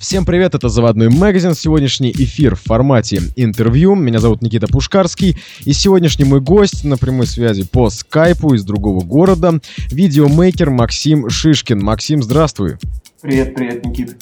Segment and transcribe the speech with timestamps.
[0.00, 1.54] Всем привет, это Заводной магазин.
[1.54, 3.94] Сегодняшний эфир в формате интервью.
[3.94, 5.38] Меня зовут Никита Пушкарский.
[5.64, 9.60] И сегодняшний мой гость на прямой связи по скайпу из другого города.
[9.92, 11.84] Видеомейкер Максим Шишкин.
[11.84, 12.78] Максим, здравствуй.
[13.22, 14.16] Привет, привет, Никит.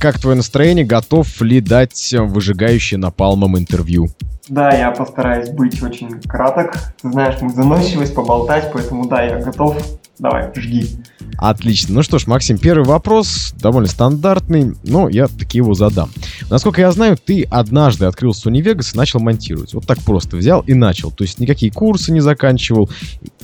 [0.00, 0.84] Как твое настроение?
[0.84, 4.08] Готов ли дать выжигающее напалмом интервью?
[4.48, 6.72] Да, я постараюсь быть очень краток.
[7.00, 9.80] Ты знаешь, мы заносчивость поболтать, поэтому да, я готов.
[10.18, 10.86] Давай, жги.
[11.38, 11.94] Отлично.
[11.94, 16.10] Ну что ж, Максим, первый вопрос довольно стандартный, но я таки его задам.
[16.50, 19.74] Насколько я знаю, ты однажды открыл Sony Vegas и начал монтировать.
[19.74, 21.10] Вот так просто взял и начал.
[21.10, 22.88] То есть никакие курсы не заканчивал,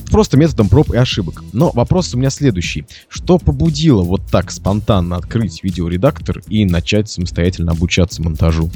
[0.09, 1.43] просто методом проб и ошибок.
[1.51, 2.85] Но вопрос у меня следующий.
[3.09, 8.69] Что побудило вот так спонтанно открыть видеоредактор и начать самостоятельно обучаться монтажу?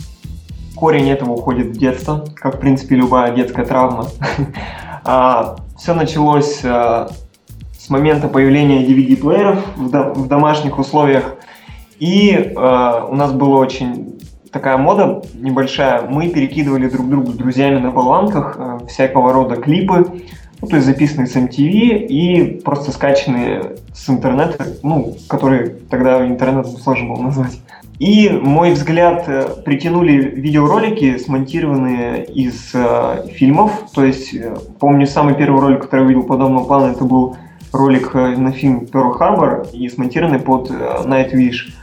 [0.75, 4.09] Корень этого уходит в детство, как, в принципе, любая детская травма.
[5.07, 7.11] А, Все началось а,
[7.85, 11.35] с момента появления DVD-плееров в, до, в домашних условиях.
[11.99, 14.19] И э, у нас была очень
[14.51, 16.01] такая мода небольшая.
[16.09, 20.23] Мы перекидывали друг другу с друзьями на болванках э, всякого рода клипы,
[20.61, 26.65] ну, то есть записанные с MTV и просто скачанные с интернета, ну, которые тогда интернет
[26.67, 27.59] сложно было назвать.
[27.99, 33.71] И мой взгляд э, притянули видеоролики, смонтированные из э, фильмов.
[33.93, 37.37] То есть, э, помню, самый первый ролик, который я видел подобного плана, это был
[37.75, 40.73] ролик э, на фильм Pearl Harbor и смонтированный под э,
[41.05, 41.73] Nightwish.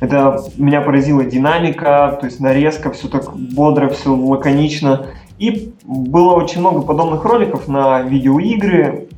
[0.00, 5.06] Это меня поразила динамика, то есть нарезка, все так бодро, все лаконично.
[5.38, 9.08] И было очень много подобных роликов на видеоигры.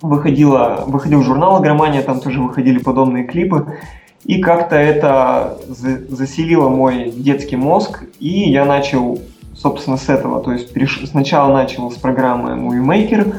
[0.00, 3.78] Выходила, выходил журнал «Агромания», там тоже выходили подобные клипы.
[4.24, 9.20] И как-то это заселило мой детский мозг, и я начал,
[9.54, 10.42] собственно, с этого.
[10.42, 10.72] То есть
[11.08, 13.36] сначала начал с программы Movie Maker,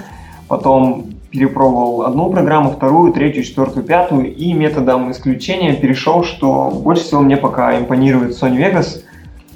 [0.48, 7.22] потом перепробовал одну программу, вторую, третью, четвертую, пятую, и методом исключения перешел, что больше всего
[7.22, 9.03] мне пока импонирует Sony Vegas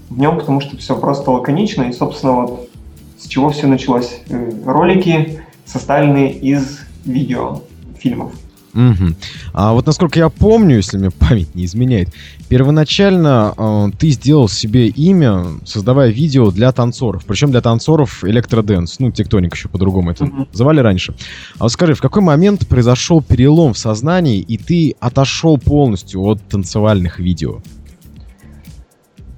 [0.10, 2.70] в нем, потому что все просто лаконично, и, собственно, вот
[3.18, 4.22] с чего все началось.
[4.30, 7.62] Э, ролики, составленные из видео,
[7.98, 8.34] фильмов.
[8.74, 9.16] Угу.
[9.54, 12.10] А вот насколько я помню, если мне память не изменяет,
[12.50, 17.26] первоначально э, ты сделал себе имя, создавая видео для танцоров.
[17.26, 19.00] Причем для танцоров электроденс.
[19.00, 20.48] Ну, тектоник еще по-другому это угу.
[20.52, 21.14] называли раньше.
[21.60, 26.42] А вот скажи, в какой момент произошел перелом в сознании, и ты отошел полностью от
[26.48, 27.62] танцевальных видео?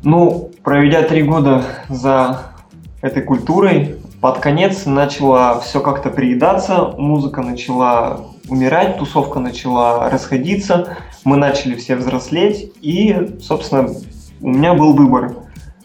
[0.04, 2.54] Ну, проведя три года за
[3.02, 10.96] этой культурой, под конец начало все как-то приедаться, музыка начала умирать, тусовка начала расходиться,
[11.26, 13.90] мы начали все взрослеть, и, собственно,
[14.40, 15.36] у меня был выбор.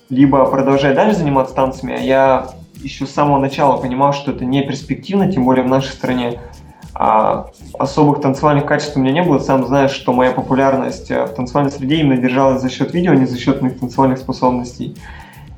[0.09, 4.63] Либо продолжать дальше заниматься танцами, а я еще с самого начала понимал, что это не
[4.63, 6.41] перспективно, тем более в нашей стране.
[6.95, 9.41] А особых танцевальных качеств у меня не было.
[9.41, 13.27] Сам знаешь, что моя популярность в танцевальной среде именно держалась за счет видео, а не
[13.27, 14.97] за счет моих танцевальных способностей.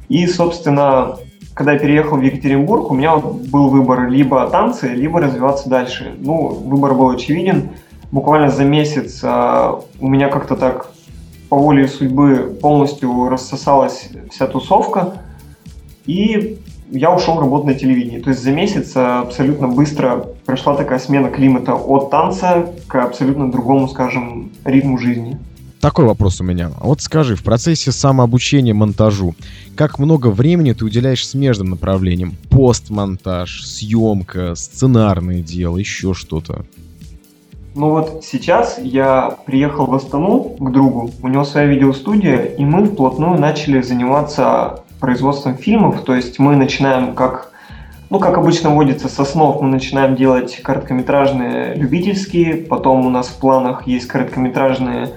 [0.09, 1.19] И, собственно,
[1.55, 6.15] когда я переехал в Екатеринбург, у меня был выбор либо танцы, либо развиваться дальше.
[6.19, 7.71] Ну, выбор был очевиден.
[8.13, 10.91] Буквально за месяц э, у меня как-то так
[11.49, 15.15] по воле судьбы полностью рассосалась вся тусовка,
[16.07, 16.59] и
[16.91, 18.21] я ушел работать на телевидении.
[18.21, 23.89] То есть за месяц абсолютно быстро прошла такая смена климата от танца к абсолютно другому,
[23.89, 25.39] скажем, ритму жизни.
[25.81, 26.71] Такой вопрос у меня.
[26.79, 29.35] Вот скажи, в процессе самообучения монтажу,
[29.77, 32.35] как много времени ты уделяешь смежным направлениям?
[32.51, 36.67] Постмонтаж, съемка, сценарное дело, еще что-то?
[37.75, 42.85] Ну вот сейчас я приехал в Астану к другу, у него своя видеостудия, и мы
[42.85, 47.53] вплотную начали заниматься производством фильмов, то есть мы начинаем как
[48.11, 53.39] ну, как обычно водится с основ, мы начинаем делать короткометражные любительские, потом у нас в
[53.39, 55.11] планах есть короткометражные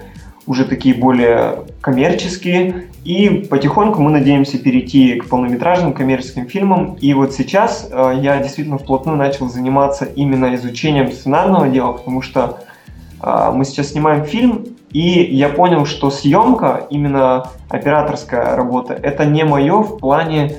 [0.46, 2.86] уже такие более коммерческие.
[3.04, 6.96] И потихоньку мы надеемся перейти к полнометражным коммерческим фильмам.
[7.00, 12.60] И вот сейчас э, я действительно вплотную начал заниматься именно изучением сценарного дела, потому что
[13.22, 19.44] э, мы сейчас снимаем фильм, и я понял, что съемка, именно операторская работа, это не
[19.44, 20.56] мое в плане...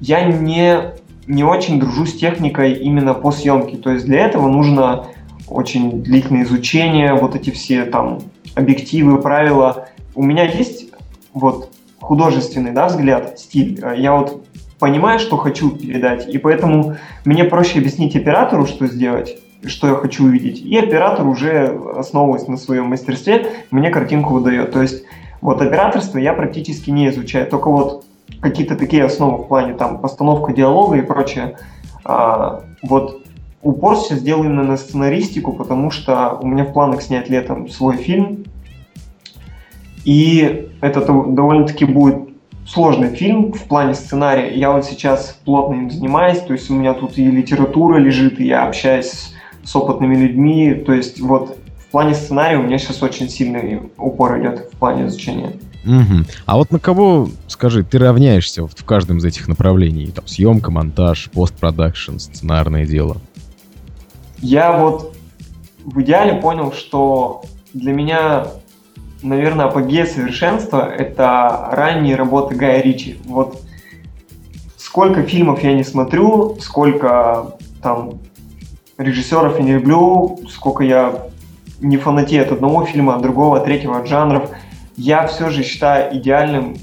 [0.00, 0.92] Я не,
[1.26, 3.76] не очень дружу с техникой именно по съемке.
[3.78, 5.06] То есть для этого нужно
[5.48, 8.20] очень длительное изучение, вот эти все там
[8.54, 9.88] объективы, правила.
[10.14, 10.90] У меня есть
[11.32, 11.70] вот
[12.00, 13.82] художественный да, взгляд, стиль.
[13.96, 14.44] Я вот
[14.78, 20.26] понимаю, что хочу передать, и поэтому мне проще объяснить оператору, что сделать, что я хочу
[20.26, 24.72] увидеть, и оператор уже, основываясь на своем мастерстве, мне картинку выдает.
[24.72, 25.04] То есть
[25.40, 28.04] вот операторство я практически не изучаю, только вот
[28.40, 31.56] какие-то такие основы в плане там постановка диалога и прочее.
[32.04, 33.22] А, вот
[33.62, 37.96] упор сейчас сделаю именно на сценаристику, потому что у меня в планах снять летом свой
[37.96, 38.43] фильм.
[40.04, 42.16] И это довольно-таки будет
[42.66, 44.54] сложный фильм в плане сценария.
[44.54, 48.46] Я вот сейчас плотно им занимаюсь, то есть у меня тут и литература лежит, и
[48.46, 49.34] я общаюсь с,
[49.64, 50.74] с опытными людьми.
[50.74, 55.06] То есть вот в плане сценария у меня сейчас очень сильный упор идет в плане
[55.06, 55.52] изучения.
[55.84, 56.24] Угу.
[56.46, 60.06] А вот на кого, скажи, ты равняешься вот в каждом из этих направлений?
[60.06, 63.18] Там съемка, монтаж, постпродакшн, сценарное дело.
[64.38, 65.14] Я вот
[65.84, 68.46] в идеале понял, что для меня
[69.24, 73.18] наверное, апогея совершенства— это ранние работы Гая Ричи.
[73.24, 73.60] Вот
[74.76, 78.18] сколько фильмов я не смотрю, сколько там
[78.98, 81.26] режиссеров я не люблю, сколько я
[81.80, 84.50] не фанатею от одного фильма, от другого, от третьего, от жанров,
[84.96, 86.76] я все же считаю идеальным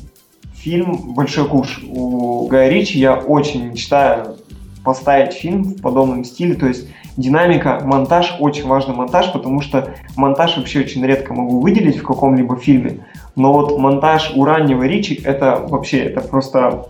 [0.56, 1.82] фильм «Большой куш».
[1.88, 4.36] У Гая Ричи я очень мечтаю
[4.84, 10.58] поставить фильм в подобном стиле, то есть Динамика, монтаж, очень важный монтаж, потому что монтаж
[10.58, 13.06] вообще очень редко могу выделить в каком-либо фильме.
[13.36, 16.88] Но вот монтаж у раннего Ричи это вообще, это просто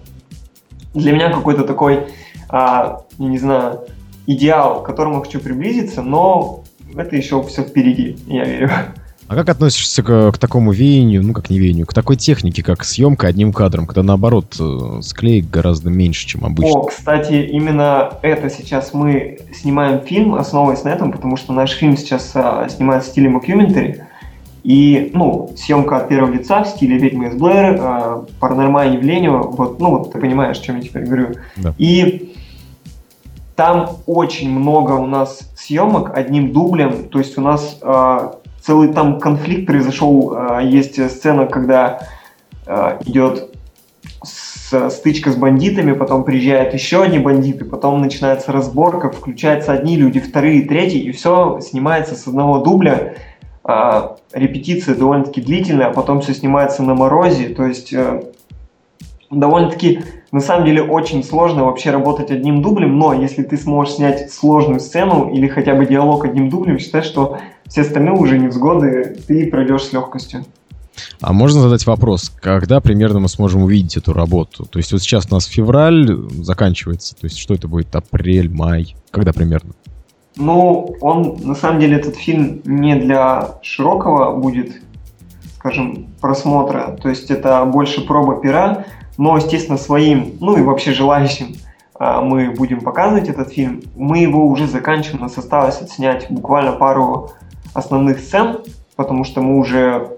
[0.94, 2.07] для меня какой-то такой,
[2.50, 3.81] а, не знаю,
[4.27, 6.63] идеал, к которому хочу приблизиться, но
[6.95, 8.69] это еще все впереди, я верю.
[9.31, 12.83] А как относишься к, к такому веянию, ну как не веянию, к такой технике, как
[12.83, 16.79] съемка одним кадром, когда наоборот э, склеек гораздо меньше, чем обычно?
[16.79, 21.95] О, кстати, именно это сейчас мы снимаем фильм, основываясь на этом, потому что наш фильм
[21.95, 24.03] сейчас а, снимает в стиле мокьюментари.
[24.65, 29.79] И, ну, съемка от первого лица в стиле «Ведьмы из Блэр», а, паранормальное явление, вот,
[29.79, 31.35] ну, вот ты понимаешь, о чем я теперь говорю.
[31.55, 31.73] Да.
[31.77, 32.33] И
[33.55, 39.19] там очень много у нас съемок одним дублем, то есть у нас а, целый там
[39.19, 40.33] конфликт произошел.
[40.35, 42.07] А, есть сцена, когда
[42.65, 43.55] а, идет
[44.23, 50.63] стычка с бандитами, потом приезжают еще одни бандиты, потом начинается разборка, включаются одни люди, вторые,
[50.63, 53.15] третьи, и все снимается с одного дубля.
[53.63, 58.23] А, репетиция довольно-таки длительная, а потом все снимается на морозе, то есть э,
[59.29, 64.31] довольно-таки на самом деле очень сложно вообще работать одним дублем, но если ты сможешь снять
[64.31, 67.37] сложную сцену или хотя бы диалог одним дублем, считай, что
[67.71, 70.45] все остальные уже невзгоды ты пройдешь с легкостью.
[71.21, 74.65] А можно задать вопрос, когда примерно мы сможем увидеть эту работу?
[74.65, 76.12] То есть вот сейчас у нас февраль
[76.44, 78.95] заканчивается, то есть что это будет, апрель, май?
[79.09, 79.71] Когда примерно?
[80.35, 84.81] Ну, он, на самом деле, этот фильм не для широкого будет,
[85.56, 88.85] скажем, просмотра, то есть это больше проба пера,
[89.17, 91.56] но, естественно, своим, ну и вообще желающим
[91.95, 93.81] а, мы будем показывать этот фильм.
[93.95, 97.31] Мы его уже заканчиваем, у нас осталось отснять буквально пару
[97.73, 98.59] основных сцен,
[98.95, 100.18] потому что мы уже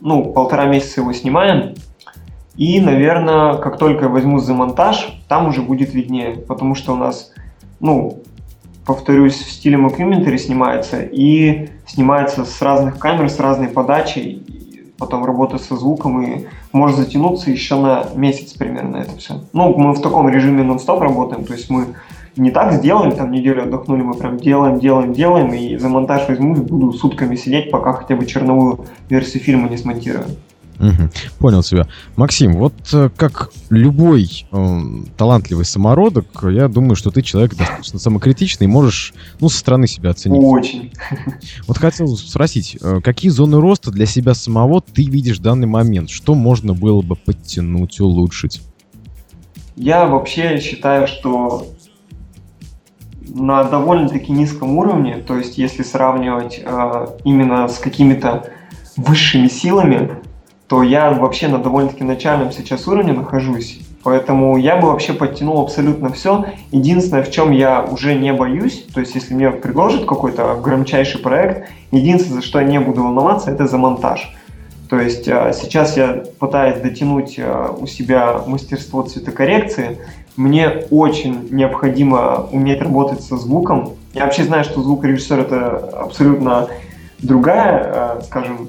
[0.00, 1.74] ну, полтора месяца его снимаем.
[2.56, 6.96] И, наверное, как только я возьму за монтаж, там уже будет виднее, потому что у
[6.96, 7.32] нас,
[7.80, 8.20] ну,
[8.86, 14.42] повторюсь, в стиле мокьюментари снимается и снимается с разных камер, с разной подачей
[14.98, 19.40] потом работа со звуком, и может затянуться еще на месяц примерно это все.
[19.52, 21.94] Ну, мы в таком режиме нон-стоп работаем, то есть мы
[22.36, 26.56] не так сделали, там неделю отдохнули, мы прям делаем, делаем, делаем, и за монтаж возьму
[26.56, 30.26] и буду сутками сидеть, пока хотя бы черновую версию фильма не смонтирую.
[30.80, 31.08] Угу,
[31.38, 31.86] понял тебя.
[32.16, 34.80] Максим, вот э, как любой э,
[35.16, 40.10] талантливый самородок, я думаю, что ты человек достаточно самокритичный и можешь, ну, со стороны себя
[40.10, 40.42] оценить.
[40.42, 40.92] Очень.
[41.68, 46.10] Вот хотел спросить, э, какие зоны роста для себя самого ты видишь в данный момент?
[46.10, 48.60] Что можно было бы подтянуть, улучшить?
[49.76, 51.66] Я вообще считаю, что
[53.28, 58.50] на довольно-таки низком уровне, то есть если сравнивать э, именно с какими-то
[58.96, 60.10] высшими силами,
[60.68, 63.80] то я вообще на довольно-таки начальном сейчас уровне нахожусь.
[64.02, 66.44] Поэтому я бы вообще подтянул абсолютно все.
[66.72, 71.70] Единственное, в чем я уже не боюсь, то есть если мне предложат какой-то громчайший проект,
[71.90, 74.34] единственное, за что я не буду волноваться, это за монтаж.
[74.90, 79.98] То есть а, сейчас я пытаюсь дотянуть а, у себя мастерство цветокоррекции.
[80.36, 83.92] Мне очень необходимо уметь работать со звуком.
[84.14, 86.68] Я вообще знаю, что звукорежиссер это абсолютно
[87.20, 88.68] другая, а, скажем,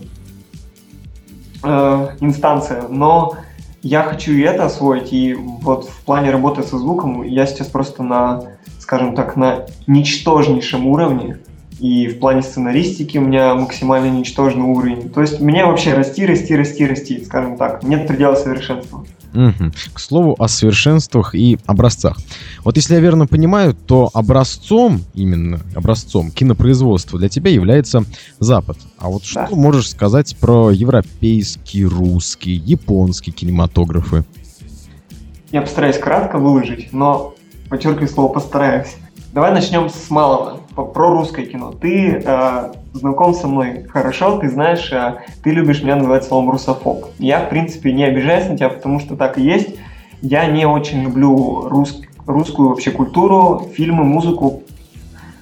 [1.63, 3.35] э, инстанция, но
[3.81, 8.03] я хочу и это освоить, и вот в плане работы со звуком я сейчас просто
[8.03, 8.43] на,
[8.79, 11.39] скажем так, на ничтожнейшем уровне,
[11.79, 15.09] и в плане сценаристики у меня максимально ничтожный уровень.
[15.09, 17.83] То есть мне вообще расти, расти, расти, расти, скажем так.
[17.83, 19.05] Нет предела совершенства.
[19.35, 19.71] Угу.
[19.93, 22.17] К слову о совершенствах и образцах.
[22.63, 28.03] Вот если я верно понимаю, то образцом, именно образцом кинопроизводства для тебя является
[28.39, 28.77] Запад.
[28.97, 29.45] А вот да.
[29.47, 34.23] что можешь сказать про европейский, русский, японский кинематографы?
[35.51, 37.35] Я постараюсь кратко выложить, но
[37.69, 38.95] подчеркиваю слово «постараюсь».
[39.33, 40.61] Давай начнем с малого.
[40.75, 41.71] Про русское кино.
[41.71, 47.05] Ты э, знаком со мной хорошо, ты знаешь, э, ты любишь меня называть словом русофоб.
[47.17, 49.75] Я, в принципе, не обижаюсь на тебя, потому что так и есть.
[50.21, 54.63] Я не очень люблю рус, русскую вообще культуру, фильмы, музыку.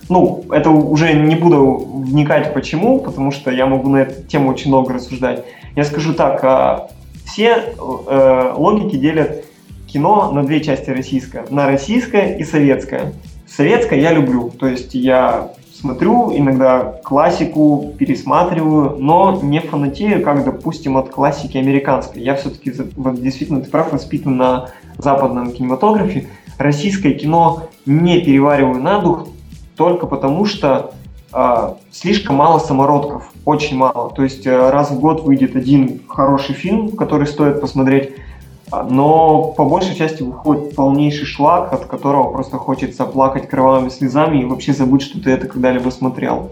[0.10, 4.70] Ну, это уже не буду вникать почему, потому что я могу на эту тему очень
[4.70, 5.46] много рассуждать.
[5.76, 6.88] Я скажу так, э,
[7.26, 9.46] все э, логики делят
[9.88, 11.46] кино на две части российское.
[11.50, 13.14] На российское и советское.
[13.56, 20.98] Советское я люблю, то есть я смотрю иногда классику, пересматриваю, но не фанатею, как, допустим,
[20.98, 22.24] от классики американской.
[22.24, 26.30] Я все-таки, вот, действительно, ты прав, воспитан на западном кинематографе.
[26.58, 29.28] Российское кино не перевариваю на дух
[29.76, 30.94] только потому, что
[31.32, 34.10] э, слишком мало самородков, очень мало.
[34.16, 38.14] То есть э, раз в год выйдет один хороший фильм, который стоит посмотреть,
[38.90, 44.46] но по большей части выходит полнейший шлак, от которого просто хочется плакать кровавыми слезами и
[44.46, 46.50] вообще забыть, что ты это когда-либо смотрел.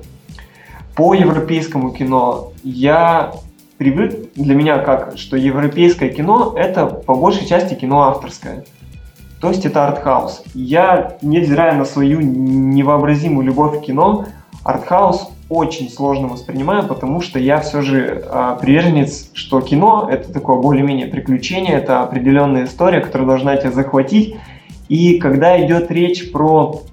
[0.95, 3.33] По европейскому кино я
[3.77, 8.65] привык, для меня как, что европейское кино это по большей части кино авторское.
[9.39, 10.43] То есть это артхаус.
[10.53, 14.25] Я, невзирая на свою невообразимую любовь к кино,
[14.63, 20.58] артхаус очень сложно воспринимаю, потому что я все же э, приверженец, что кино это такое
[20.58, 24.38] более-менее приключение, это определенная история, которая должна тебя захватить.
[24.88, 26.84] И когда идет речь про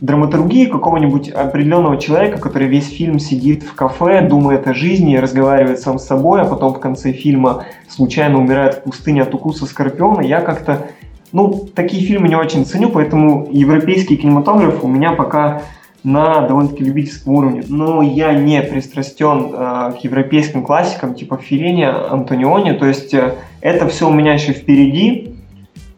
[0.00, 6.00] драматургию какого-нибудь определенного человека, который весь фильм сидит в кафе, думает о жизни, разговаривает сам
[6.00, 10.40] с собой, а потом в конце фильма случайно умирает в пустыне от укуса скорпиона, я
[10.40, 10.88] как-то,
[11.30, 15.62] ну, такие фильмы не очень ценю, поэтому европейский кинематограф у меня пока
[16.02, 17.62] на довольно-таки любительском уровне.
[17.68, 23.86] Но я не пристрастен э, к европейским классикам типа Филини, Антониони, то есть э, это
[23.88, 25.36] все у меня еще впереди,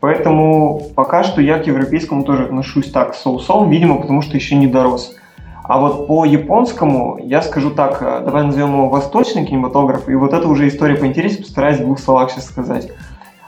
[0.00, 4.66] поэтому пока что я к европейскому тоже отношусь так соусом, видимо, потому что еще не
[4.66, 5.16] дорос.
[5.64, 10.32] А вот по японскому я скажу так, э, давай назовем его восточный кинематограф, и вот
[10.32, 12.90] это уже история поинтереснее, постараюсь в двух словах сейчас сказать.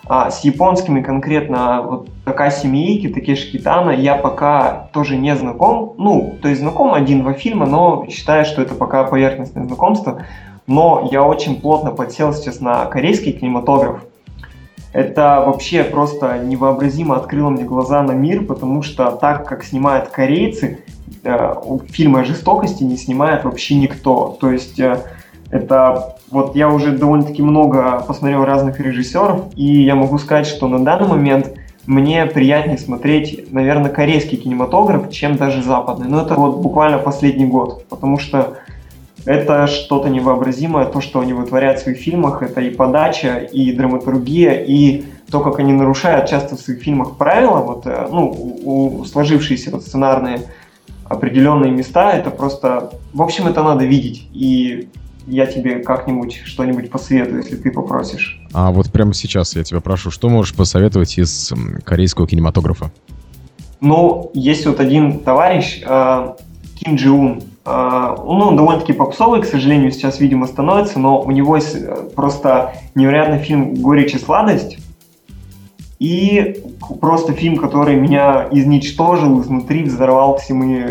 [0.06, 5.94] А с японскими конкретно вот Такаси Миики, Такеши Китана я пока тоже не знаком.
[5.96, 10.22] Ну, то есть знаком один-два фильма, но считаю, что это пока поверхностное знакомство.
[10.66, 14.04] Но я очень плотно подсел сейчас на корейский кинематограф.
[14.92, 20.84] Это вообще просто невообразимо открыло мне глаза на мир, потому что так, как снимают корейцы,
[21.24, 21.54] э,
[21.88, 24.36] фильмы о жестокости не снимает вообще никто.
[24.40, 24.98] То есть э,
[25.54, 30.84] это вот я уже довольно-таки много посмотрел разных режиссеров, и я могу сказать, что на
[30.84, 31.54] данный момент
[31.86, 36.08] мне приятнее смотреть, наверное, корейский кинематограф, чем даже западный.
[36.08, 38.54] Но это вот буквально последний год, потому что
[39.26, 44.54] это что-то невообразимое, то, что они вытворяют в своих фильмах, это и подача, и драматургия,
[44.54, 48.28] и то, как они нарушают часто в своих фильмах правила, вот, э, ну,
[48.64, 50.40] у, сложившиеся вот сценарные
[51.04, 54.28] определенные места, это просто, в общем, это надо видеть.
[54.32, 54.88] И
[55.26, 58.40] я тебе как-нибудь что-нибудь посоветую, если ты попросишь.
[58.52, 61.52] А вот прямо сейчас я тебя прошу, что можешь посоветовать из
[61.84, 62.92] корейского кинематографа?
[63.80, 66.34] Ну, есть вот один товарищ, э,
[66.76, 67.42] Ким Джи Ун.
[67.64, 72.10] Э, ну, он довольно-таки попсовый, к сожалению, сейчас, видимо, становится, но у него есть э,
[72.14, 74.78] просто невероятный фильм «Горечь и сладость».
[75.98, 76.62] И
[77.00, 80.84] просто фильм, который меня изничтожил, изнутри взорвал все мои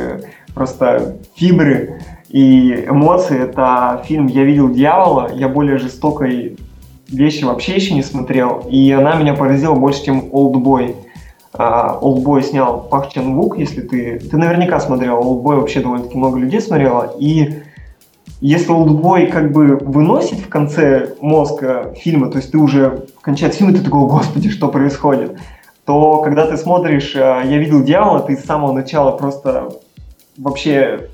[0.53, 2.01] просто фибры
[2.33, 3.39] и эмоции.
[3.39, 5.29] Это фильм «Я видел дьявола».
[5.33, 6.57] Я более жестокой
[7.07, 8.63] вещи вообще еще не смотрел.
[8.67, 10.95] И она меня поразила больше, чем «Олдбой».
[11.53, 14.17] «Олдбой» снял Пах Чан Вук, если ты...
[14.17, 15.19] Ты наверняка смотрел.
[15.19, 17.13] «Олдбой» вообще довольно-таки много людей смотрело.
[17.19, 17.61] И
[18.41, 23.69] если «Олдбой» как бы выносит в конце мозга фильма, то есть ты уже кончает фильм,
[23.69, 25.37] и ты такой, господи, что происходит,
[25.85, 29.69] то когда ты смотришь «Я видел дьявола», ты с самого начала просто
[30.35, 31.09] вообще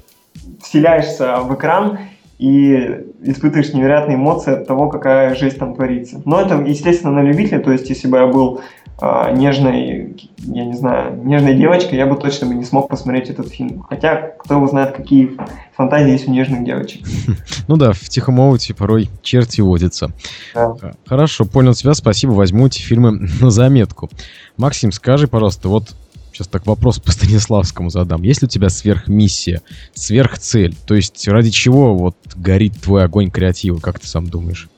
[0.62, 2.00] вселяешься в экран
[2.38, 6.22] и испытываешь невероятные эмоции от того, какая жизнь там творится.
[6.26, 8.62] Но это, естественно, на любителя, то есть если бы я был
[9.02, 13.50] э, нежной, я не знаю, нежной девочкой, я бы точно бы не смог посмотреть этот
[13.50, 13.82] фильм.
[13.90, 15.38] Хотя, кто его знает, какие
[15.76, 17.06] фантазии есть у нежных девочек.
[17.68, 20.12] Ну да, в тихом омуте порой черти водятся.
[20.56, 20.76] Да.
[21.06, 24.10] Хорошо, понял тебя, спасибо, возьму эти фильмы на заметку.
[24.58, 25.94] Максим, скажи, пожалуйста, вот
[26.32, 28.24] сейчас так вопрос по Станиславскому задам.
[28.24, 29.62] Есть ли у тебя сверхмиссия,
[29.94, 30.76] сверхцель?
[30.86, 34.70] То есть ради чего вот горит твой огонь креатива, как ты сам думаешь?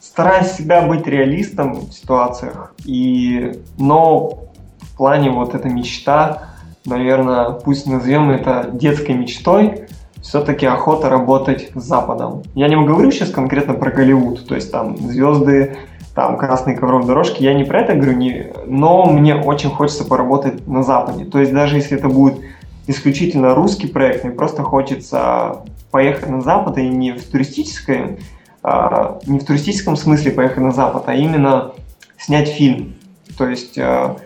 [0.00, 4.50] Стараюсь всегда быть реалистом в ситуациях, и, но
[4.80, 6.50] в плане вот эта мечта,
[6.84, 9.86] наверное, пусть назовем это детской мечтой,
[10.20, 12.42] все-таки охота работать с Западом.
[12.54, 15.76] Я не говорю сейчас конкретно про Голливуд, то есть там звезды
[16.14, 17.42] там красные ковровые дорожки.
[17.42, 18.52] Я не про это говорю, не...
[18.66, 21.24] но мне очень хочется поработать на Западе.
[21.24, 22.40] То есть даже если это будет
[22.86, 28.18] исключительно русский проект, мне просто хочется поехать на Запад и не в туристическое,
[28.62, 31.72] а, не в туристическом смысле поехать на Запад, а именно
[32.18, 32.94] снять фильм.
[33.38, 34.16] То есть а,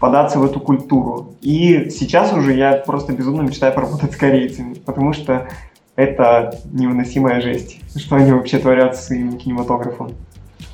[0.00, 1.34] податься в эту культуру.
[1.40, 5.46] И сейчас уже я просто безумно мечтаю поработать с корейцами, потому что
[5.94, 10.12] это невыносимая жесть, что они вообще творят с своим кинематографом.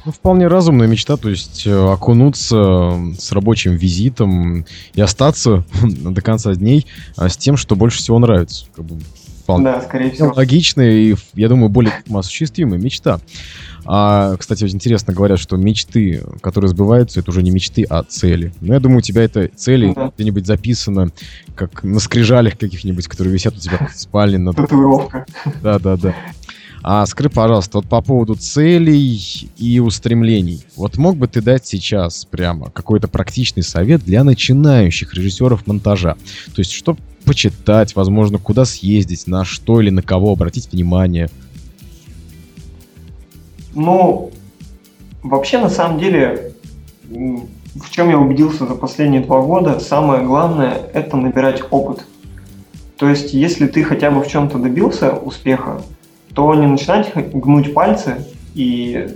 [0.09, 6.55] Ну, вполне разумная мечта, то есть э, окунуться с рабочим визитом и остаться до конца
[6.55, 6.87] дней
[7.19, 8.65] а, с тем, что больше всего нравится.
[8.75, 8.99] Как бы,
[9.43, 10.33] вполне да, скорее всего.
[10.35, 13.21] Логичная и, я думаю, более осуществимая мечта.
[13.85, 18.55] А, кстати, очень интересно говорят, что мечты, которые сбываются, это уже не мечты, а цели.
[18.63, 21.11] Но я думаю, у тебя это цели ну, где-нибудь записано,
[21.55, 24.39] как на скрижалях каких-нибудь, которые висят у тебя в спальне.
[24.39, 24.57] Над...
[24.57, 25.27] Татуировка.
[25.63, 26.15] Да, да, да.
[26.83, 29.21] А скажи, пожалуйста, вот по поводу целей
[29.57, 30.65] и устремлений.
[30.77, 36.15] Вот мог бы ты дать сейчас прямо какой-то практичный совет для начинающих режиссеров монтажа?
[36.55, 41.29] То есть, что почитать, возможно, куда съездить, на что или на кого обратить внимание–
[43.79, 44.31] ну,
[45.23, 46.53] вообще, на самом деле,
[47.09, 52.05] в чем я убедился за последние два года, самое главное– это набирать опыт.
[52.97, 55.81] То есть, если ты хотя бы в чем-то добился успеха,
[56.39, 59.09] то не начинать гнуть пальцы и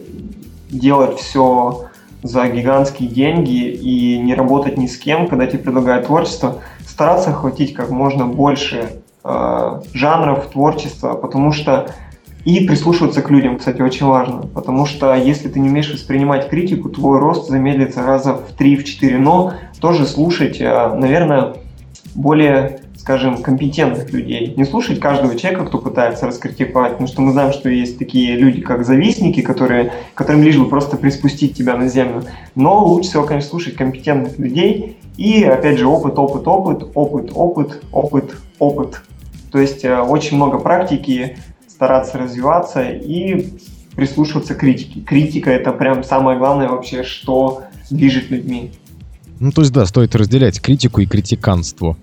[0.68, 1.84] делать все
[2.24, 7.74] за гигантские деньги и не работать ни с кем, когда тебе предлагают творчество, стараться охватить
[7.74, 11.90] как можно больше э, жанров творчества, потому что
[12.44, 16.88] и прислушиваться к людям, кстати, очень важно, потому что если ты не умеешь воспринимать критику,
[16.88, 21.54] твой рост замедлится раза в 3-4, но тоже слушать, э, наверное,
[22.16, 24.54] более, скажем, компетентных людей.
[24.56, 28.60] Не слушать каждого человека, кто пытается раскритиковать, потому что мы знаем, что есть такие люди,
[28.60, 32.22] как завистники, которые, которым лишь бы просто приспустить тебя на землю.
[32.54, 37.82] Но лучше всего, конечно, слушать компетентных людей и, опять же, опыт, опыт, опыт, опыт, опыт,
[37.90, 39.02] опыт, опыт.
[39.50, 43.48] То есть э, очень много практики, стараться развиваться и
[43.96, 45.00] прислушиваться к критике.
[45.00, 48.70] Критика это прям самое главное вообще, что движет людьми.
[49.40, 51.96] Ну, то есть, да, стоит разделять критику и критиканство.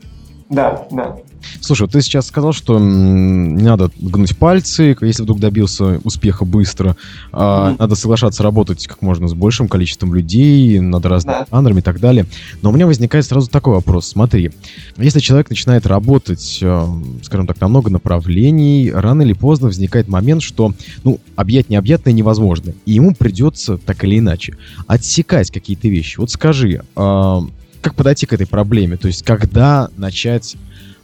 [0.49, 1.15] Да, да.
[1.61, 6.95] Слушай, ты сейчас сказал, что не надо гнуть пальцы, если вдруг добился успеха быстро.
[7.31, 7.75] Mm-hmm.
[7.79, 11.47] Надо соглашаться работать как можно с большим количеством людей, над разными да.
[11.51, 12.25] жанрами и так далее.
[12.61, 14.07] Но у меня возникает сразу такой вопрос.
[14.07, 14.51] Смотри,
[14.97, 16.87] если человек начинает работать, э,
[17.23, 22.73] скажем так, на много направлений, рано или поздно возникает момент, что, ну, объять необъятное невозможно.
[22.85, 24.57] И ему придется, так или иначе,
[24.87, 26.19] отсекать какие-то вещи.
[26.19, 27.43] Вот скажи, а,
[27.81, 28.97] как подойти к этой проблеме?
[28.97, 30.55] То есть, когда начать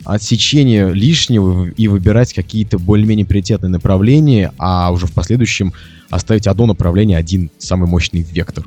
[0.03, 5.73] отсечение лишнего и выбирать какие-то более-менее приоритетные направления, а уже в последующем
[6.09, 8.65] оставить одно направление, один самый мощный вектор?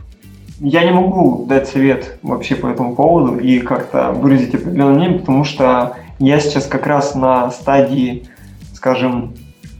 [0.60, 5.44] Я не могу дать совет вообще по этому поводу и как-то выразить определенное мнение, потому
[5.44, 8.24] что я сейчас как раз на стадии,
[8.74, 9.34] скажем,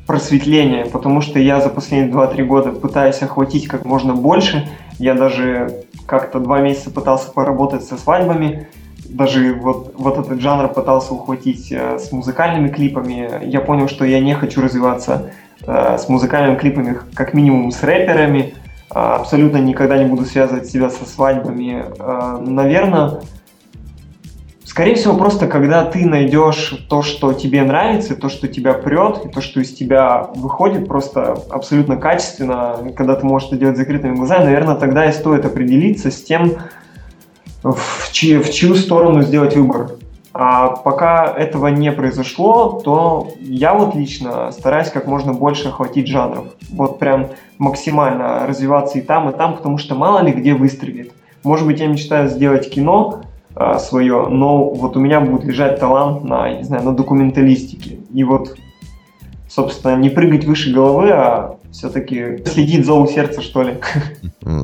[0.07, 4.69] просветления, потому что я за последние 2-3 года пытаюсь охватить как можно больше.
[4.99, 8.69] Я даже как-то два месяца пытался поработать со свадьбами,
[9.09, 13.45] даже вот, вот этот жанр пытался ухватить э, с музыкальными клипами.
[13.45, 15.31] Я понял, что я не хочу развиваться
[15.67, 18.55] э, с музыкальными клипами, как минимум с рэперами.
[18.91, 21.85] Э, абсолютно никогда не буду связывать себя со свадьбами.
[21.99, 23.21] Э, наверное,
[24.79, 29.29] скорее всего, просто когда ты найдешь то, что тебе нравится, то, что тебя прет, и
[29.29, 34.45] то, что из тебя выходит просто абсолютно качественно, когда ты можешь это делать закрытыми глазами,
[34.45, 36.59] наверное, тогда и стоит определиться с тем,
[37.65, 39.97] в, чью, в чью сторону сделать выбор.
[40.33, 46.55] А пока этого не произошло, то я вот лично стараюсь как можно больше охватить жанров.
[46.71, 51.11] Вот прям максимально развиваться и там, и там, потому что мало ли где выстрелит.
[51.43, 53.23] Может быть, я мечтаю сделать кино
[53.79, 57.99] свое, но вот у меня будет лежать талант на, не знаю, на документалистике.
[58.13, 58.57] И вот,
[59.49, 63.75] собственно, не прыгать выше головы, а все-таки следить зову сердца, что ли.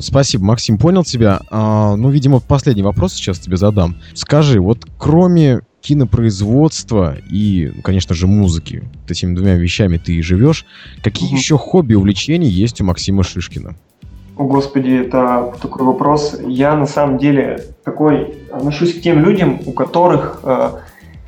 [0.01, 1.39] Спасибо, Максим, понял тебя.
[1.49, 3.97] А, ну, видимо, последний вопрос сейчас тебе задам.
[4.13, 10.65] Скажи, вот кроме кинопроизводства и, конечно же, музыки, вот этими двумя вещами ты и живешь,
[11.03, 13.75] какие mm еще хобби, увлечения есть у Максима Шишкина?
[14.35, 16.37] О, Господи, это такой вопрос.
[16.45, 20.69] Я на самом деле такой отношусь к тем людям, у которых э,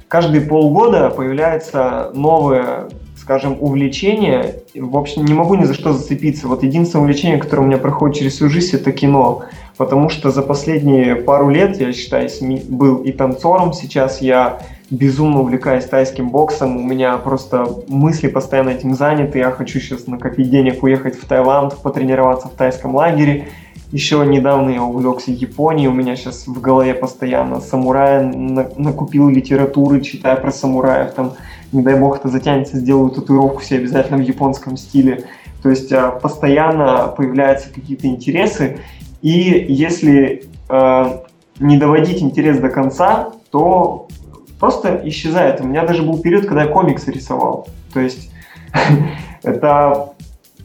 [0.07, 2.87] каждые полгода появляется новое
[3.27, 6.47] скажем, увлечение, в общем, не могу ни за что зацепиться.
[6.47, 9.43] Вот единственное увлечение, которое у меня проходит через всю жизнь, это кино.
[9.75, 12.29] Потому что за последние пару лет, я считаю,
[12.69, 18.95] был и танцором, сейчас я безумно увлекаюсь тайским боксом, у меня просто мысли постоянно этим
[18.95, 23.49] заняты, я хочу сейчас накопить денег, уехать в Таиланд, потренироваться в тайском лагере.
[23.91, 30.35] Еще недавно я увлекся Японией, у меня сейчас в голове постоянно самурая, накупил литературы, читая
[30.35, 31.33] про самураев, там,
[31.71, 35.23] не дай бог это затянется, сделаю татуировку себе обязательно в японском стиле.
[35.63, 38.79] То есть а, постоянно появляются какие-то интересы,
[39.21, 41.19] и если э,
[41.59, 44.07] не доводить интерес до конца, то
[44.59, 45.61] просто исчезает.
[45.61, 47.67] У меня даже был период, когда я комиксы рисовал.
[47.93, 48.31] То есть
[49.43, 50.13] это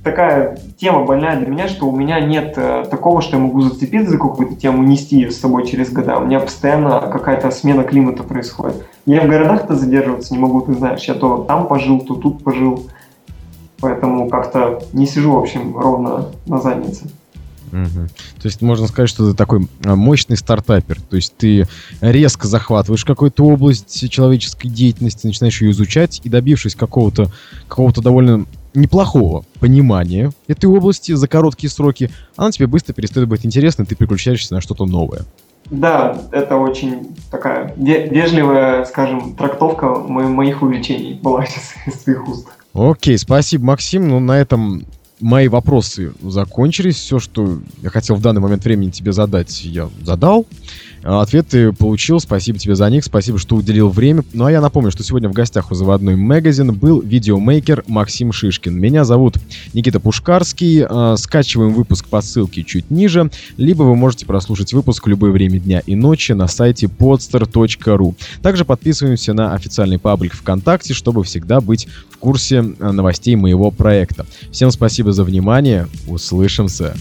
[0.03, 4.13] такая тема больная для меня, что у меня нет э, такого, что я могу зацепиться
[4.13, 6.19] за какую-то тему, нести ее с собой через года.
[6.19, 8.85] У меня постоянно какая-то смена климата происходит.
[9.07, 11.05] Я в городах-то задерживаться не могу, ты знаешь.
[11.05, 12.87] Я то там пожил, то тут пожил.
[13.81, 17.11] Поэтому как-то не сижу, в общем, ровно на заднице.
[17.73, 18.07] Угу.
[18.41, 21.01] То есть можно сказать, что ты такой а, мощный стартапер.
[21.01, 21.67] То есть ты
[22.01, 27.33] резко захватываешь какую-то область человеческой деятельности, начинаешь ее изучать и добившись какого-то
[27.69, 33.87] какого довольно неплохого понимания этой области за короткие сроки, она тебе быстро перестает быть интересной,
[33.87, 35.23] ты переключаешься на что-то новое.
[35.71, 42.49] Да, это очень такая вежливая, скажем, трактовка моих увлечений была сейчас из твоих уст.
[42.75, 44.09] Окей, спасибо, Максим.
[44.09, 44.85] Ну, на этом
[45.21, 46.97] мои вопросы закончились.
[46.97, 50.47] Все, что я хотел в данный момент времени тебе задать, я задал.
[51.03, 54.25] Ответ ты получил, спасибо тебе за них, спасибо, что уделил время.
[54.33, 58.79] Ну а я напомню, что сегодня в гостях у заводной магазин был видеомейкер Максим Шишкин.
[58.79, 59.37] Меня зовут
[59.73, 60.85] Никита Пушкарский.
[60.89, 65.59] А, скачиваем выпуск по ссылке чуть ниже, либо вы можете прослушать выпуск в любое время
[65.59, 68.15] дня и ночи на сайте podster.ru.
[68.41, 74.25] Также подписываемся на официальный паблик ВКонтакте, чтобы всегда быть в курсе а, новостей моего проекта.
[74.53, 76.95] Всем спасибо за внимание, услышимся.